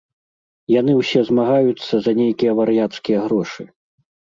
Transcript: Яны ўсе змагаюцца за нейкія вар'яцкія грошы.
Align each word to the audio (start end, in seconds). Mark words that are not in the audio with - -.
Яны 0.79 0.95
ўсе 1.01 1.19
змагаюцца 1.29 1.93
за 2.09 2.19
нейкія 2.23 2.51
вар'яцкія 2.65 3.19
грошы. 3.31 3.73